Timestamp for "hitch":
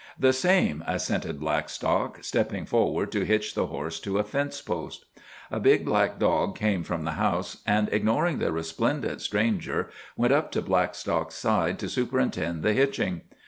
3.23-3.53